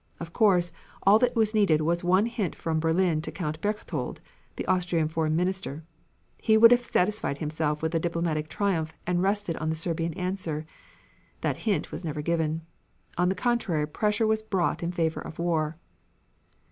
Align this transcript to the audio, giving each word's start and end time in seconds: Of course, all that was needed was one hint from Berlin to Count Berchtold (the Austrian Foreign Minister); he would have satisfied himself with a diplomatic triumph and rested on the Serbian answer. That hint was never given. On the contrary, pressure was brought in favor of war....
Of 0.19 0.33
course, 0.33 0.71
all 1.03 1.19
that 1.19 1.35
was 1.35 1.53
needed 1.53 1.81
was 1.81 2.03
one 2.03 2.25
hint 2.25 2.55
from 2.55 2.79
Berlin 2.79 3.21
to 3.21 3.31
Count 3.31 3.61
Berchtold 3.61 4.19
(the 4.55 4.65
Austrian 4.65 5.07
Foreign 5.07 5.35
Minister); 5.35 5.83
he 6.41 6.57
would 6.57 6.71
have 6.71 6.83
satisfied 6.83 7.37
himself 7.37 7.83
with 7.83 7.93
a 7.93 7.99
diplomatic 7.99 8.49
triumph 8.49 8.93
and 9.05 9.21
rested 9.21 9.55
on 9.57 9.69
the 9.69 9.75
Serbian 9.75 10.15
answer. 10.15 10.65
That 11.41 11.57
hint 11.69 11.91
was 11.91 12.03
never 12.03 12.23
given. 12.23 12.61
On 13.19 13.29
the 13.29 13.35
contrary, 13.35 13.85
pressure 13.87 14.25
was 14.25 14.41
brought 14.41 14.81
in 14.81 14.91
favor 14.91 15.21
of 15.21 15.37
war.... 15.37 15.75